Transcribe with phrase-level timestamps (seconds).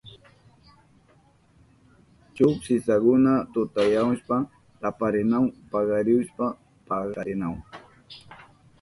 [2.35, 4.41] Shuk sisakuna tutayahushpan
[4.81, 6.51] taparinahun pakarihushpan
[6.87, 7.61] paskarinahun.